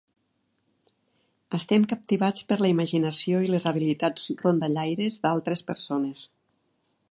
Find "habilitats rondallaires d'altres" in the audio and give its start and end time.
3.73-5.65